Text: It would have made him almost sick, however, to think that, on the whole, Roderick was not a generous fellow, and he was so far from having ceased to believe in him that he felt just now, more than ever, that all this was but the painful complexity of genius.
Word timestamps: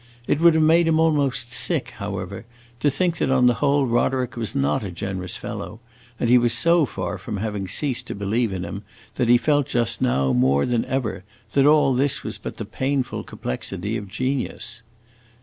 It 0.27 0.39
would 0.39 0.55
have 0.55 0.63
made 0.63 0.87
him 0.87 0.99
almost 0.99 1.53
sick, 1.53 1.91
however, 1.99 2.43
to 2.79 2.89
think 2.89 3.19
that, 3.19 3.29
on 3.29 3.45
the 3.45 3.53
whole, 3.61 3.85
Roderick 3.85 4.35
was 4.35 4.55
not 4.55 4.83
a 4.83 4.89
generous 4.89 5.37
fellow, 5.37 5.79
and 6.19 6.27
he 6.27 6.39
was 6.39 6.53
so 6.53 6.87
far 6.87 7.19
from 7.19 7.37
having 7.37 7.67
ceased 7.67 8.07
to 8.07 8.15
believe 8.15 8.51
in 8.51 8.65
him 8.65 8.81
that 9.17 9.29
he 9.29 9.37
felt 9.37 9.67
just 9.67 10.01
now, 10.01 10.33
more 10.33 10.65
than 10.65 10.85
ever, 10.85 11.23
that 11.51 11.67
all 11.67 11.93
this 11.93 12.23
was 12.23 12.39
but 12.39 12.57
the 12.57 12.65
painful 12.65 13.23
complexity 13.23 13.95
of 13.95 14.07
genius. 14.07 14.81